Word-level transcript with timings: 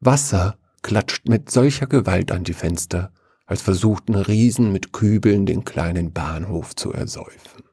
Wasser 0.00 0.58
klatscht 0.82 1.28
mit 1.28 1.50
solcher 1.50 1.86
Gewalt 1.86 2.30
an 2.30 2.44
die 2.44 2.54
Fenster, 2.54 3.12
als 3.46 3.62
versuchten 3.62 4.14
Riesen 4.14 4.70
mit 4.72 4.92
Kübeln 4.92 5.44
den 5.44 5.64
kleinen 5.64 6.12
Bahnhof 6.12 6.76
zu 6.76 6.92
ersäufen. 6.92 7.64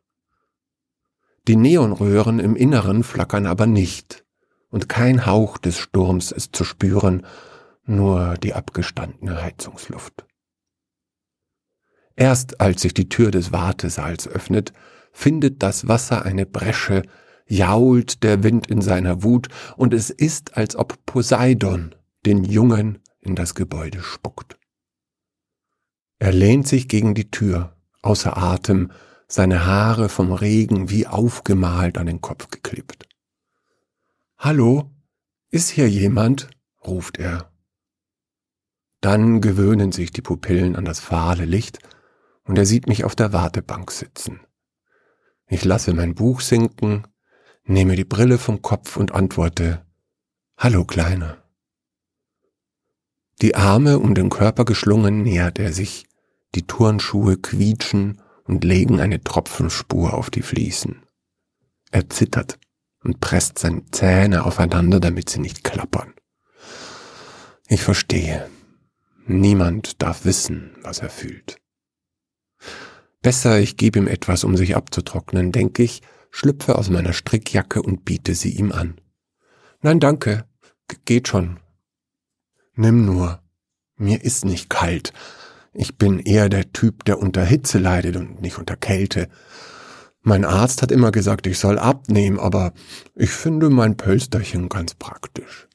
Die 1.47 1.56
Neonröhren 1.56 2.40
im 2.40 2.56
Inneren 2.56 3.03
flackern 3.03 3.46
aber 3.46 3.67
nicht, 3.67 4.26
und 4.69 4.90
kein 4.90 5.26
Hauch 5.26 5.58
des 5.58 5.78
Sturms 5.78 6.31
ist 6.31 6.56
zu 6.56 6.63
spüren, 6.63 7.26
nur 7.83 8.35
die 8.35 8.53
abgestandene 8.53 9.42
Heizungsluft. 9.42 10.26
Erst 12.15 12.60
als 12.60 12.81
sich 12.81 12.94
die 12.94 13.10
Tür 13.10 13.29
des 13.29 13.51
Wartesaals 13.51 14.28
öffnet, 14.28 14.73
findet 15.12 15.62
das 15.62 15.87
Wasser 15.87 16.26
eine 16.26 16.45
Bresche, 16.45 17.03
jault 17.45 18.23
der 18.23 18.44
Wind 18.44 18.67
in 18.67 18.81
seiner 18.81 19.22
Wut, 19.22 19.50
und 19.78 19.94
es 19.94 20.10
ist, 20.10 20.58
als 20.58 20.76
ob 20.76 21.05
Poseidon 21.05 21.94
den 22.26 22.44
Jungen 22.44 23.00
in 23.20 23.36
das 23.36 23.56
Gebäude 23.56 24.02
spuckt. 24.02 24.58
Er 26.20 26.32
lehnt 26.32 26.68
sich 26.68 26.88
gegen 26.88 27.14
die 27.14 27.30
Tür, 27.32 27.76
außer 28.02 28.38
Atem, 28.38 28.92
seine 29.28 29.66
Haare 29.66 30.10
vom 30.10 30.32
Regen 30.32 30.90
wie 30.90 31.08
aufgemalt 31.08 31.98
an 31.98 32.06
den 32.06 32.22
Kopf 32.22 32.50
geklebt. 32.50 33.08
Hallo, 34.38 34.92
ist 35.50 35.70
hier 35.70 35.90
jemand? 35.90 36.50
ruft 36.86 37.18
er. 37.18 37.52
Dann 39.02 39.42
gewöhnen 39.42 39.92
sich 39.92 40.12
die 40.12 40.22
Pupillen 40.22 40.76
an 40.76 40.86
das 40.86 41.00
fahle 41.00 41.46
Licht 41.46 41.80
und 42.44 42.58
er 42.58 42.66
sieht 42.66 42.88
mich 42.88 43.04
auf 43.04 43.16
der 43.16 43.34
Wartebank 43.34 43.92
sitzen. 43.92 44.40
Ich 45.48 45.64
lasse 45.66 45.94
mein 45.94 46.16
Buch 46.16 46.42
sinken, 46.42 47.08
nehme 47.64 47.96
die 47.96 48.06
Brille 48.06 48.38
vom 48.38 48.62
Kopf 48.62 48.98
und 48.98 49.12
antworte 49.12 49.86
Hallo 50.58 50.86
Kleiner. 50.86 51.45
Die 53.41 53.55
Arme 53.55 54.00
um 54.00 54.16
den 54.16 54.30
Körper 54.30 54.66
geschlungen 54.66 55.22
nähert 55.22 55.59
er 55.59 55.73
sich, 55.73 56.05
die 56.55 56.66
Turnschuhe 56.66 57.38
quietschen 57.38 58.22
und 58.45 58.64
legen 58.64 59.00
eine 59.02 59.22
Tropfenspur 59.23 60.14
auf 60.14 60.30
die 60.30 60.42
Fliesen. 60.42 61.03
Er 61.92 62.09
zittert 62.09 62.59
und 63.03 63.19
presst 63.19 63.59
seine 63.59 63.86
Zähne 63.92 64.45
aufeinander, 64.45 65.00
damit 65.00 65.30
sie 65.30 65.39
nicht 65.39 65.64
klappern. 65.64 66.14
Ich 67.67 67.81
verstehe. 67.81 68.50
Niemand 69.27 70.02
darf 70.02 70.23
wissen, 70.23 70.75
was 70.81 70.99
er 70.99 71.09
fühlt. 71.09 71.58
Besser, 73.22 73.59
ich 73.59 73.75
gebe 73.75 73.99
ihm 73.99 74.08
etwas, 74.08 74.44
um 74.44 74.55
sich 74.55 74.75
abzutrocknen, 74.75 75.52
denke 75.52 75.81
ich, 75.83 76.03
schlüpfe 76.30 76.77
aus 76.77 76.89
meiner 76.89 77.14
Strickjacke 77.14 77.81
und 77.81 78.05
biete 78.05 78.36
sie 78.36 78.52
ihm 78.52 78.72
an. 78.72 79.02
Nein, 79.81 79.99
danke, 79.99 80.45
geht 81.05 81.27
schon. 81.27 81.59
Nimm 82.76 83.06
nur. 83.06 83.42
Mir 83.98 84.23
ist 84.23 84.45
nicht 84.45 84.70
kalt. 84.70 85.14
Ich 85.73 85.98
bin 85.98 86.20
eher 86.20 86.50
der 86.50 86.72
Typ, 86.73 87.06
der 87.06 87.20
unter 87.20 87.44
Hitze 87.44 87.80
leidet 87.80 88.16
und 88.16 88.42
nicht 88.42 88.58
unter 88.58 88.76
Kälte. 88.76 89.30
Mein 90.22 90.44
Arzt 90.44 90.82
hat 90.82 90.92
immer 90.92 91.12
gesagt, 91.12 91.48
ich 91.48 91.59
soll 91.59 91.80
abnehmen, 91.80 92.40
aber 92.40 92.73
ich 93.14 93.30
finde 93.30 93.70
mein 93.70 93.95
Pölsterchen 93.95 94.70
ganz 94.70 94.95
praktisch. 94.95 95.67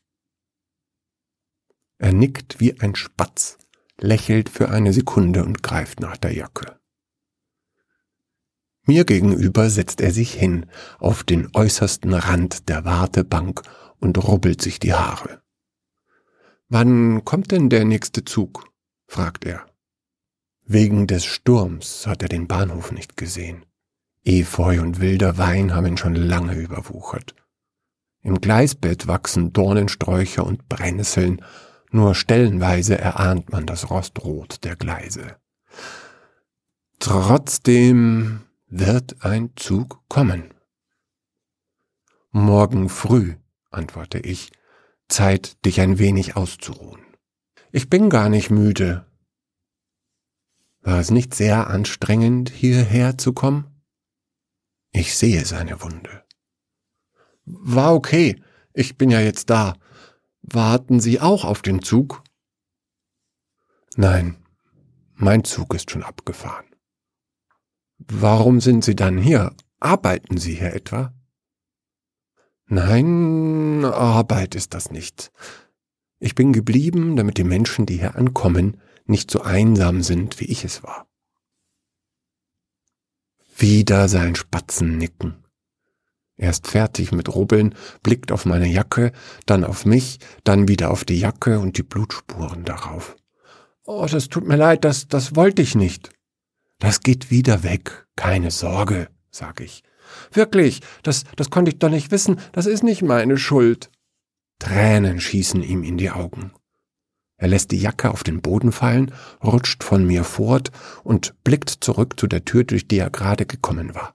Er 1.99 2.13
nickt 2.13 2.61
wie 2.61 2.81
ein 2.81 2.95
Spatz, 2.95 3.59
lächelt 3.99 4.49
für 4.49 4.71
eine 4.71 4.93
Sekunde 4.93 5.45
und 5.45 5.63
greift 5.63 6.01
nach 6.01 6.17
der 6.17 6.33
Jacke. 6.33 6.79
Mir 8.87 9.05
gegenüber 9.05 9.71
setzt 9.71 10.01
er 10.01 10.11
sich 10.11 10.33
hin 10.33 10.67
auf 10.99 11.23
den 11.23 11.49
äußersten 11.55 12.13
Rand 12.13 12.69
der 12.69 12.85
Wartebank 12.85 13.63
und 13.99 14.19
rubbelt 14.19 14.61
sich 14.63 14.81
die 14.81 14.95
Haare. 14.95 15.43
Wann 16.73 17.25
kommt 17.25 17.51
denn 17.51 17.69
der 17.69 17.85
nächste 17.85 18.25
Zug? 18.25 18.71
fragt 19.09 19.45
er. 19.45 19.67
Wegen 20.67 21.09
des 21.09 21.25
Sturms 21.25 22.07
hat 22.07 22.23
er 22.23 22.29
den 22.29 22.47
Bahnhof 22.47 22.93
nicht 22.93 23.17
gesehen. 23.17 23.67
Efeu 24.23 24.81
und 24.81 25.01
wilder 25.01 25.37
Wein 25.37 25.75
haben 25.75 25.87
ihn 25.87 25.97
schon 25.97 26.15
lange 26.15 26.55
überwuchert. 26.55 27.35
Im 28.23 28.41
Gleisbett 28.41 29.09
wachsen 29.09 29.53
Dornensträucher 29.53 30.47
und 30.47 30.69
Brennnesseln, 30.69 31.45
nur 31.91 32.15
stellenweise 32.15 32.97
erahnt 32.97 33.51
man 33.51 33.67
das 33.67 33.91
Rostrot 33.91 34.63
der 34.63 34.77
Gleise. 34.77 35.39
Trotzdem 37.01 38.43
wird 38.69 39.25
ein 39.25 39.51
Zug 39.57 40.05
kommen. 40.09 40.55
Morgen 42.31 42.89
früh, 42.89 43.35
antworte 43.73 44.21
ich, 44.21 44.53
Zeit, 45.11 45.65
dich 45.65 45.81
ein 45.81 45.99
wenig 45.99 46.37
auszuruhen. 46.37 47.01
Ich 47.73 47.91
bin 47.91 48.11
gar 48.11 48.29
nicht 48.29 48.51
müde. 48.51 49.07
War 50.83 50.99
es 50.99 51.11
nicht 51.11 51.35
sehr 51.35 51.69
anstrengend, 51.69 52.51
hierher 52.51 53.19
zu 53.19 53.33
kommen? 53.33 53.83
Ich 54.93 55.17
sehe 55.17 55.45
seine 55.45 55.83
Wunde. 55.83 56.25
War 57.45 57.95
okay, 57.95 58.43
ich 58.73 58.97
bin 58.97 59.11
ja 59.11 59.21
jetzt 59.21 59.51
da. 59.51 59.75
Warten 60.43 61.01
Sie 61.01 61.21
auch 61.21 61.45
auf 61.45 61.63
den 61.63 61.83
Zug? 61.83 62.25
Nein, 63.97 64.37
mein 65.15 65.45
Zug 65.45 65.75
ist 65.75 65.91
schon 65.91 66.03
abgefahren. 66.03 66.67
Warum 67.99 68.61
sind 68.61 68.85
Sie 68.85 68.97
dann 68.97 69.19
hier? 69.19 69.55
Arbeiten 69.79 70.39
Sie 70.39 70.55
hier 70.55 70.73
etwa? 70.75 71.13
Nein, 72.73 73.85
Arbeit 73.85 74.55
ist 74.55 74.75
das 74.75 74.93
nicht. 74.93 75.33
Ich 76.21 76.37
bin 76.37 76.53
geblieben, 76.53 77.17
damit 77.17 77.37
die 77.37 77.45
Menschen, 77.45 77.85
die 77.85 77.99
hier 77.99 78.15
ankommen, 78.15 78.81
nicht 79.07 79.29
so 79.29 79.41
einsam 79.41 80.03
sind, 80.03 80.39
wie 80.39 80.45
ich 80.45 80.65
es 80.65 80.85
war. 80.85 81.09
Wieder 83.57 84.09
sein 84.09 84.37
Spatzen 84.37 84.99
nicken. 84.99 85.45
Er 86.37 86.51
ist 86.51 86.69
fertig 86.69 87.11
mit 87.11 87.35
Rubbeln, 87.35 87.75
blickt 88.05 88.31
auf 88.31 88.47
meine 88.47 88.69
Jacke, 88.69 89.11
dann 89.47 89.65
auf 89.65 89.85
mich, 89.85 90.21
dann 90.45 90.69
wieder 90.69 90.93
auf 90.93 91.05
die 91.05 91.19
Jacke 91.19 91.59
und 91.59 91.77
die 91.77 91.83
Blutspuren 91.83 92.65
darauf. 92.65 93.17
Oh, 93.85 94.07
das 94.09 94.29
tut 94.29 94.47
mir 94.47 94.57
leid, 94.57 94.85
das, 94.85 95.09
das 95.09 95.35
wollte 95.35 95.61
ich 95.61 95.75
nicht. 95.75 96.11
Das 96.79 97.01
geht 97.01 97.33
wieder 97.33 97.65
weg, 97.65 98.07
keine 98.15 98.53
Sorge, 98.53 99.09
sag 99.33 99.61
ich. 99.61 99.83
Wirklich, 100.33 100.81
das, 101.03 101.25
das 101.37 101.51
konnte 101.51 101.71
ich 101.71 101.79
doch 101.79 101.91
nicht 101.91 102.11
wissen, 102.11 102.41
das 102.53 102.67
ist 102.67 102.83
nicht 102.83 103.03
meine 103.03 103.37
Schuld. 103.37 103.91
Tränen 104.59 105.21
schießen 105.21 105.63
ihm 105.63 105.83
in 105.83 105.99
die 105.99 106.11
Augen. 106.11 106.53
Er 107.37 107.49
lässt 107.49 107.71
die 107.71 107.81
Jacke 107.81 108.11
auf 108.11 108.23
den 108.23 108.43
Boden 108.43 108.71
fallen, 108.71 109.15
rutscht 109.43 109.83
von 109.83 110.07
mir 110.07 110.25
fort 110.25 110.71
und 111.03 111.43
blickt 111.43 111.71
zurück 111.71 112.21
zu 112.21 112.27
der 112.27 112.45
Tür, 112.45 112.65
durch 112.65 112.87
die 112.87 112.99
er 112.99 113.09
gerade 113.09 113.47
gekommen 113.47 113.95
war. 113.95 114.15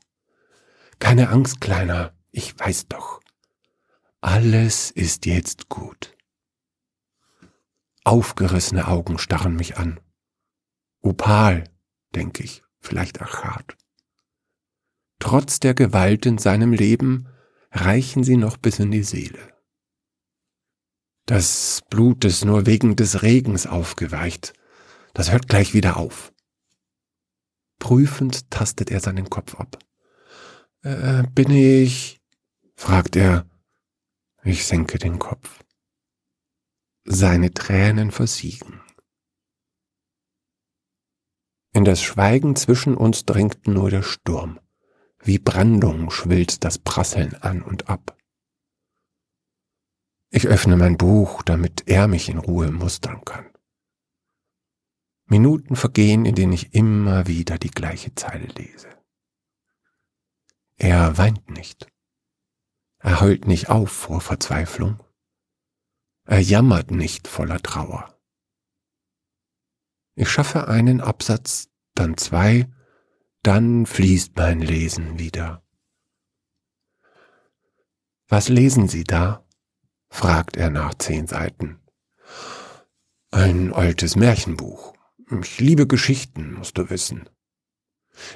Keine 0.99 1.29
Angst, 1.29 1.59
Kleiner, 1.59 2.13
ich 2.31 2.57
weiß 2.59 2.87
doch. 2.87 3.21
Alles 4.21 4.91
ist 4.91 5.25
jetzt 5.25 5.69
gut. 5.69 6.15
Aufgerissene 8.03 8.87
Augen 8.87 9.17
starren 9.17 9.55
mich 9.55 9.77
an. 9.77 9.99
Opal, 11.01 11.63
denke 12.13 12.43
ich, 12.43 12.63
vielleicht 12.79 13.21
Achat. 13.21 13.75
Trotz 15.25 15.59
der 15.59 15.73
Gewalt 15.73 16.27
in 16.27 16.37
seinem 16.37 16.71
Leben 16.71 17.27
reichen 17.71 18.23
sie 18.23 18.37
noch 18.37 18.57
bis 18.57 18.77
in 18.77 18.91
die 18.91 19.01
Seele. 19.01 19.51
Das 21.25 21.81
Blut 21.89 22.23
ist 22.25 22.45
nur 22.45 22.67
wegen 22.67 22.95
des 22.95 23.23
Regens 23.23 23.65
aufgeweicht. 23.65 24.53
Das 25.15 25.31
hört 25.31 25.47
gleich 25.47 25.73
wieder 25.73 25.97
auf. 25.97 26.31
Prüfend 27.79 28.51
tastet 28.51 28.91
er 28.91 28.99
seinen 28.99 29.27
Kopf 29.27 29.55
ab. 29.55 29.79
Äh, 30.83 31.23
bin 31.33 31.49
ich? 31.49 32.21
fragt 32.75 33.15
er. 33.15 33.49
Ich 34.43 34.67
senke 34.67 34.99
den 34.99 35.17
Kopf. 35.17 35.63
Seine 37.03 37.51
Tränen 37.51 38.11
versiegen. 38.11 38.79
In 41.73 41.83
das 41.83 42.03
Schweigen 42.03 42.55
zwischen 42.55 42.95
uns 42.95 43.25
dringt 43.25 43.65
nur 43.65 43.89
der 43.89 44.03
Sturm. 44.03 44.59
Wie 45.25 45.39
Brandung 45.39 46.11
schwillt 46.11 46.63
das 46.63 46.77
Prasseln 46.77 47.33
an 47.41 47.63
und 47.63 47.89
ab. 47.89 48.15
Ich 50.29 50.45
öffne 50.45 50.77
mein 50.77 50.97
Buch, 50.97 51.41
damit 51.41 51.87
er 51.87 52.07
mich 52.07 52.29
in 52.29 52.37
Ruhe 52.37 52.71
mustern 52.71 53.25
kann. 53.25 53.49
Minuten 55.25 55.75
vergehen, 55.75 56.25
in 56.25 56.35
denen 56.35 56.53
ich 56.53 56.75
immer 56.75 57.25
wieder 57.25 57.57
die 57.57 57.71
gleiche 57.71 58.13
Zeile 58.13 58.45
lese. 58.45 58.87
Er 60.77 61.17
weint 61.17 61.49
nicht. 61.49 61.87
Er 62.99 63.19
heult 63.19 63.47
nicht 63.47 63.69
auf 63.69 63.91
vor 63.91 64.21
Verzweiflung. 64.21 65.03
Er 66.25 66.39
jammert 66.39 66.91
nicht 66.91 67.27
voller 67.27 67.63
Trauer. 67.63 68.15
Ich 70.13 70.29
schaffe 70.29 70.67
einen 70.67 71.01
Absatz, 71.01 71.69
dann 71.95 72.15
zwei, 72.15 72.69
dann 73.45 73.85
fließt 73.85 74.35
mein 74.37 74.59
Lesen 74.59 75.19
wieder. 75.19 75.63
Was 78.27 78.49
lesen 78.49 78.87
Sie 78.87 79.03
da? 79.03 79.45
fragt 80.09 80.57
er 80.57 80.71
nach 80.71 80.95
zehn 80.95 81.27
Seiten. 81.27 81.79
Ein 83.29 83.71
altes 83.71 84.15
Märchenbuch. 84.15 84.95
Ich 85.41 85.59
liebe 85.59 85.85
Geschichten, 85.85 86.53
musst 86.53 86.77
du 86.79 86.89
wissen. 86.89 87.29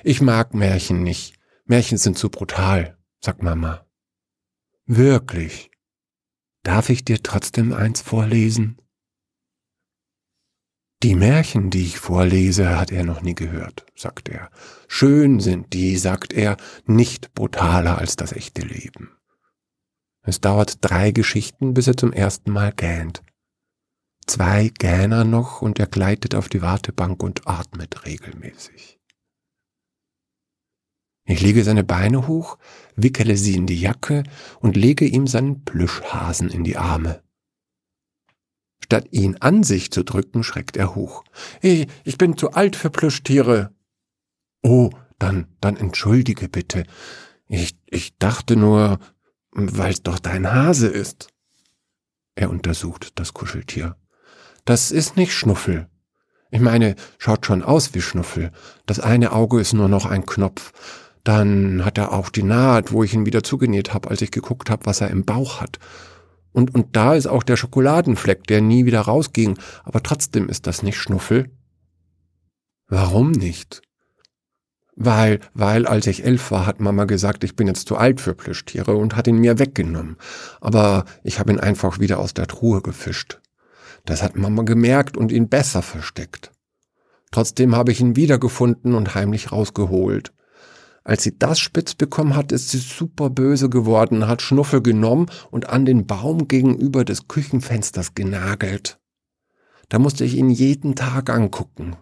Ich 0.04 0.22
mag 0.22 0.54
Märchen 0.54 1.02
nicht. 1.02 1.40
Märchen 1.66 1.98
sind 1.98 2.18
zu 2.18 2.30
brutal, 2.30 2.98
sagt 3.20 3.42
Mama. 3.42 3.88
Wirklich? 4.86 5.72
Darf 6.62 6.90
ich 6.90 7.04
dir 7.04 7.24
trotzdem 7.24 7.74
eins 7.74 8.02
vorlesen? 8.02 8.80
Die 11.02 11.16
Märchen, 11.16 11.70
die 11.70 11.84
ich 11.84 11.98
vorlese, 11.98 12.78
hat 12.78 12.92
er 12.92 13.06
noch 13.06 13.22
nie 13.22 13.36
gehört, 13.36 13.86
sagt 13.96 14.28
er. 14.28 14.50
Schön 14.90 15.40
sind 15.40 15.72
die, 15.72 15.96
sagt 15.96 16.34
er, 16.34 16.58
nicht 16.86 17.34
brutaler 17.34 17.98
als 17.98 18.18
das 18.18 18.34
echte 18.34 18.64
Leben. 18.64 19.10
Es 20.24 20.42
dauert 20.42 20.80
drei 20.82 21.12
Geschichten, 21.12 21.74
bis 21.74 21.88
er 21.88 21.96
zum 21.96 22.12
ersten 22.12 22.52
Mal 22.52 22.74
gähnt. 22.74 23.24
Zwei 24.28 24.72
Gähner 24.78 25.24
noch 25.24 25.62
und 25.62 25.80
er 25.80 25.88
gleitet 25.88 26.36
auf 26.36 26.50
die 26.50 26.62
Wartebank 26.62 27.24
und 27.24 27.48
atmet 27.48 28.06
regelmäßig. 28.06 29.00
Ich 31.24 31.42
lege 31.42 31.64
seine 31.64 31.86
Beine 31.86 32.28
hoch, 32.28 32.58
wickele 32.96 33.38
sie 33.38 33.56
in 33.56 33.68
die 33.68 33.80
Jacke 33.80 34.24
und 34.60 34.76
lege 34.76 35.06
ihm 35.06 35.28
seinen 35.28 35.64
Plüschhasen 35.64 36.50
in 36.50 36.66
die 36.66 36.76
Arme. 36.76 37.24
Statt 38.90 39.10
ihn 39.12 39.38
an 39.40 39.62
sich 39.62 39.92
zu 39.92 40.02
drücken, 40.04 40.44
schreckt 40.44 40.76
er 40.76 40.96
hoch. 40.96 41.24
Ich, 41.62 41.86
ich 42.04 42.18
bin 42.18 42.38
zu 42.38 42.54
alt 42.54 42.76
für 42.76 42.90
Plüschtiere. 42.90 43.70
Oh, 44.64 44.90
dann, 45.20 45.46
dann 45.62 45.78
entschuldige 45.78 46.50
bitte. 46.50 46.86
Ich, 47.48 47.78
ich 47.86 48.18
dachte 48.18 48.56
nur, 48.56 48.98
weil's 49.52 50.02
doch 50.02 50.18
dein 50.18 50.52
Hase 50.52 50.88
ist. 50.88 51.28
Er 52.34 52.50
untersucht 52.50 53.12
das 53.20 53.36
Kuscheltier. 53.36 53.96
Das 54.66 54.90
ist 54.90 55.18
nicht 55.18 55.34
Schnuffel. 55.34 55.88
Ich 56.50 56.60
meine, 56.60 56.96
schaut 57.20 57.46
schon 57.46 57.62
aus 57.62 57.94
wie 57.94 58.02
Schnuffel. 58.02 58.52
Das 58.88 59.00
eine 59.00 59.34
Auge 59.34 59.62
ist 59.62 59.74
nur 59.74 59.88
noch 59.88 60.08
ein 60.08 60.26
Knopf. 60.26 60.74
Dann 61.24 61.86
hat 61.86 62.00
er 62.00 62.12
auch 62.12 62.30
die 62.30 62.42
Naht, 62.42 62.92
wo 62.92 63.04
ich 63.04 63.14
ihn 63.14 63.28
wieder 63.28 63.44
zugenäht 63.44 63.94
habe, 63.94 64.10
als 64.10 64.24
ich 64.24 64.32
geguckt 64.32 64.72
habe, 64.72 64.88
was 64.88 65.00
er 65.00 65.12
im 65.12 65.26
Bauch 65.26 65.62
hat. 65.62 65.78
Und, 66.52 66.74
und 66.74 66.96
da 66.96 67.14
ist 67.16 67.28
auch 67.28 67.44
der 67.44 67.58
Schokoladenfleck, 67.58 68.48
der 68.48 68.62
nie 68.62 68.86
wieder 68.86 69.02
rausging. 69.02 69.58
Aber 69.84 70.02
trotzdem 70.02 70.50
ist 70.50 70.68
das 70.68 70.84
nicht 70.84 70.98
Schnuffel. 70.98 71.52
Warum 72.88 73.32
nicht? 73.32 73.82
Weil, 74.96 75.40
weil 75.54 75.88
als 75.88 76.08
ich 76.08 76.26
elf 76.26 76.52
war, 76.52 76.66
hat 76.66 76.82
Mama 76.82 77.06
gesagt, 77.06 77.44
ich 77.46 77.56
bin 77.56 77.68
jetzt 77.68 77.88
zu 77.88 77.96
alt 77.96 78.20
für 78.20 78.34
Plüschtiere 78.34 78.98
und 78.98 79.16
hat 79.16 79.28
ihn 79.28 79.38
mir 79.38 79.58
weggenommen. 79.58 80.18
Aber 80.60 81.06
ich 81.24 81.40
habe 81.40 81.54
ihn 81.54 81.60
einfach 81.60 82.00
wieder 82.00 82.20
aus 82.20 82.34
der 82.34 82.48
Truhe 82.48 82.82
gefischt. 82.82 83.40
Das 84.06 84.22
hat 84.22 84.36
Mama 84.36 84.64
gemerkt 84.64 85.16
und 85.16 85.32
ihn 85.32 85.48
besser 85.48 85.82
versteckt. 85.82 86.52
Trotzdem 87.32 87.76
habe 87.76 87.92
ich 87.92 88.02
ihn 88.02 88.16
wiedergefunden 88.16 88.96
und 88.96 89.16
heimlich 89.16 89.52
rausgeholt. 89.52 90.34
Als 91.04 91.24
sie 91.24 91.38
das 91.38 91.60
spitz 91.60 91.96
bekommen 91.96 92.36
hat, 92.36 92.52
ist 92.52 92.70
sie 92.70 92.78
super 92.78 93.30
böse 93.30 93.70
geworden, 93.70 94.28
hat 94.28 94.42
Schnuffel 94.42 94.82
genommen 94.82 95.28
und 95.52 95.70
an 95.70 95.86
den 95.86 96.06
Baum 96.06 96.48
gegenüber 96.48 97.06
des 97.06 97.28
Küchenfensters 97.28 98.16
genagelt. 98.16 99.00
Da 99.88 100.00
musste 100.00 100.24
ich 100.24 100.36
ihn 100.36 100.50
jeden 100.50 100.96
Tag 100.96 101.30
angucken. 101.30 101.96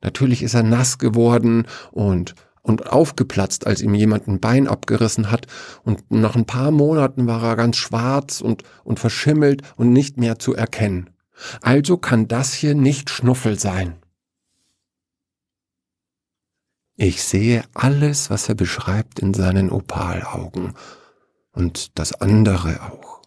Natürlich 0.00 0.42
ist 0.42 0.54
er 0.54 0.62
nass 0.62 0.98
geworden 0.98 1.66
und 1.90 2.34
und 2.64 2.90
aufgeplatzt, 2.90 3.66
als 3.66 3.82
ihm 3.82 3.94
jemand 3.94 4.26
ein 4.26 4.40
Bein 4.40 4.66
abgerissen 4.66 5.30
hat, 5.30 5.46
und 5.82 6.10
nach 6.10 6.34
ein 6.34 6.46
paar 6.46 6.70
Monaten 6.70 7.26
war 7.26 7.42
er 7.42 7.56
ganz 7.56 7.76
schwarz 7.76 8.40
und, 8.40 8.62
und 8.84 8.98
verschimmelt 8.98 9.62
und 9.76 9.92
nicht 9.92 10.16
mehr 10.16 10.38
zu 10.38 10.54
erkennen. 10.54 11.10
Also 11.60 11.98
kann 11.98 12.26
das 12.26 12.54
hier 12.54 12.74
nicht 12.74 13.10
Schnuffel 13.10 13.58
sein. 13.58 13.96
Ich 16.96 17.24
sehe 17.24 17.64
alles, 17.74 18.30
was 18.30 18.48
er 18.48 18.54
beschreibt, 18.54 19.18
in 19.18 19.34
seinen 19.34 19.70
Opalaugen 19.70 20.74
und 21.50 21.98
das 21.98 22.12
andere 22.20 22.82
auch. 22.82 23.22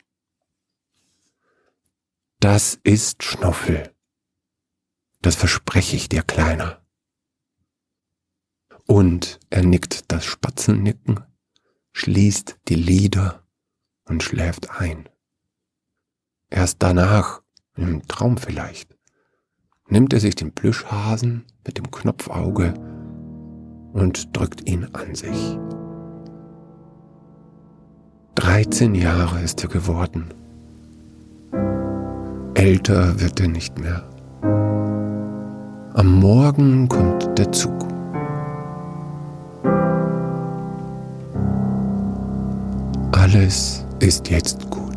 Das 2.39 2.79
ist 2.83 3.23
Schnuffel. 3.23 3.93
Das 5.21 5.35
verspreche 5.35 5.95
ich 5.95 6.07
dir, 6.07 6.23
Kleiner. 6.23 6.85
Und 8.85 9.39
er 9.49 9.63
nickt 9.63 10.11
das 10.11 10.23
Spatzennicken, 10.23 11.19
schließt 11.91 12.59
die 12.69 12.75
Lider 12.75 13.43
und 14.05 14.23
schläft 14.23 14.69
ein. 14.69 15.09
Erst 16.49 16.77
danach, 16.81 17.41
im 17.75 18.07
Traum 18.07 18.37
vielleicht, 18.37 18.95
nimmt 19.89 20.13
er 20.13 20.21
sich 20.21 20.35
den 20.35 20.53
Plüschhasen 20.53 21.45
mit 21.65 21.77
dem 21.77 21.91
Knopfauge 21.91 22.73
und 23.97 24.35
drückt 24.35 24.69
ihn 24.69 24.87
an 24.93 25.15
sich. 25.15 25.57
13 28.35 28.95
Jahre 28.95 29.41
ist 29.41 29.61
er 29.63 29.69
geworden. 29.69 30.25
Älter 32.53 33.19
wird 33.19 33.39
er 33.39 33.47
nicht 33.47 33.77
mehr. 33.79 34.03
Am 35.93 36.19
Morgen 36.19 36.87
kommt 36.87 37.37
der 37.37 37.51
Zug. 37.51 37.87
Alles 43.11 43.85
ist 43.99 44.29
jetzt 44.29 44.69
gut. 44.69 44.96